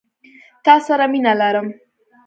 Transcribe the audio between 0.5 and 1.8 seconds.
تا سره مينه لرم.